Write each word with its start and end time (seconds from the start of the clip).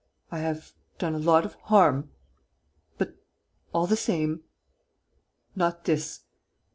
I 0.31 0.39
have 0.39 0.73
done 0.97 1.13
a 1.13 1.19
lot 1.19 1.45
of 1.45 1.53
harm.... 1.53 2.09
But, 2.97 3.17
all 3.71 3.85
the 3.85 3.95
same, 3.95 4.41
not 5.55 5.83
this. 5.83 6.21